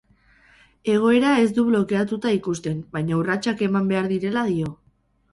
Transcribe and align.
Egoera 0.93 1.33
ez 1.41 1.49
du 1.57 1.65
blokeatuta 1.67 2.31
ikusten, 2.37 2.79
baina 2.97 3.19
urratsak 3.19 3.61
eman 3.67 3.91
behar 3.93 4.09
direla 4.15 4.45
dio. 4.49 4.73